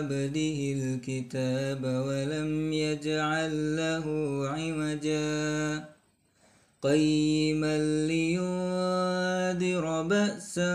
عبده 0.00 0.58
الكتاب 0.72 1.84
ولم 1.84 2.72
يجعل 2.72 3.76
له 3.76 4.04
عوجا. 4.48 5.84
قيما 6.82 8.06
لينذر 8.08 10.02
بأسا 10.02 10.72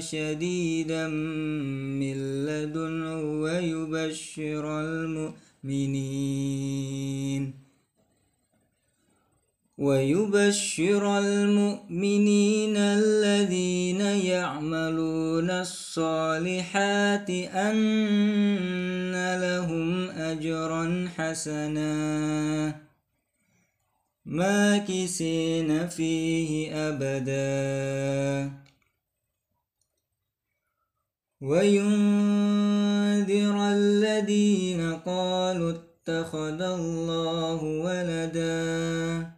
شديدا 0.00 1.08
من 1.98 2.46
لدنه 2.46 3.42
ويبشر 3.42 4.80
المؤمنين. 4.80 6.67
ويبشر 9.78 11.18
المؤمنين 11.18 12.76
الذين 12.76 14.00
يعملون 14.00 15.50
الصالحات 15.50 17.30
أن 17.30 17.78
لهم 19.40 20.10
أجرا 20.10 21.08
حسنا. 21.16 22.74
ماكسين 24.26 25.88
فيه 25.88 26.74
أبدا. 26.88 28.50
وينذر 31.40 32.76
الذين 33.72 34.94
قالوا 35.06 35.72
اتخذ 35.72 36.62
الله 36.62 37.62
ولدا. 37.62 39.37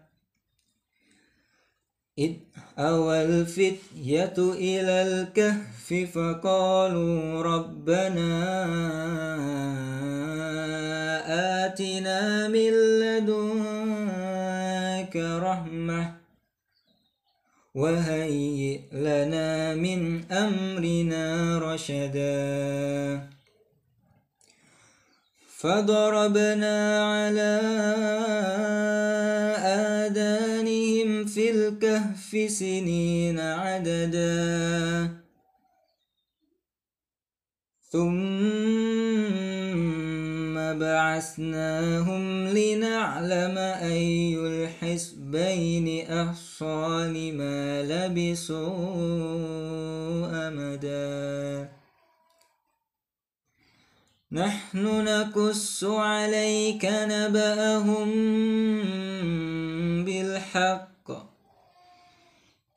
إذ 2.19 2.31
أوى 2.79 3.23
الفتية 3.23 4.33
إلى 4.37 5.01
الكهف 5.01 5.93
فقالوا 6.13 7.41
ربنا 7.41 8.31
آتنا 11.65 12.47
من 12.47 12.71
لدنك 12.99 14.21
رحمة 15.15 16.15
وهيئ 17.75 18.81
لنا 18.91 19.75
من 19.75 20.31
أمرنا 20.31 21.57
رشدا 21.59 23.29
فضربنا 25.57 26.75
على 27.05 27.61
الكهف 31.61 32.51
سنين 32.51 33.39
عددا. 33.39 35.09
ثم 37.91 38.11
بعثناهم 40.79 42.47
لنعلم 42.47 43.57
أي 43.57 44.35
الحسبين 44.35 46.07
أحصى 46.11 46.87
لما 47.15 47.83
لبثوا 47.83 48.67
أمدا. 50.47 51.69
نحن 54.31 55.03
نقص 55.03 55.83
عليك 55.83 56.85
نبأهم 56.85 58.09
بالحق 60.05 60.90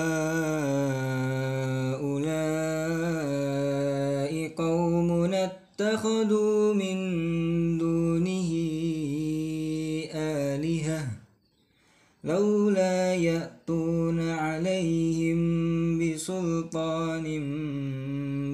قوم 4.58 5.34
اتخذوا 5.34 6.74
من 6.74 6.98
دونه 7.78 8.52
آلهة 10.16 11.08
لولا 12.24 13.16
يأتون 13.16 14.30
عليهم 14.30 15.40
بسلطان 16.00 17.26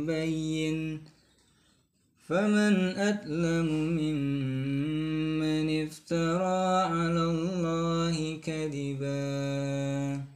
بين 0.06 0.90
فمن 2.31 2.95
أتلم 2.98 3.68
ممن 4.00 5.68
افترى 5.83 6.63
على 6.95 7.24
الله 7.24 8.39
كذبا 8.44 10.31